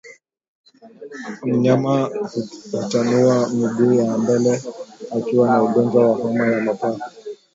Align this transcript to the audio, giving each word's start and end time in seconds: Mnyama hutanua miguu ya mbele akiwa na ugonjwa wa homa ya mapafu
Mnyama 1.43 2.09
hutanua 2.71 3.49
miguu 3.49 3.93
ya 3.93 4.17
mbele 4.17 4.61
akiwa 5.17 5.47
na 5.47 5.63
ugonjwa 5.63 6.07
wa 6.09 6.15
homa 6.15 6.47
ya 6.51 6.61
mapafu 6.61 7.03